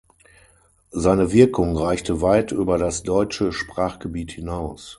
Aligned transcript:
Seine 0.89 1.31
Wirkung 1.31 1.77
reichte 1.77 2.23
weit 2.23 2.51
über 2.51 2.79
das 2.79 3.03
deutsche 3.03 3.53
Sprachgebiet 3.53 4.31
hinaus. 4.31 4.89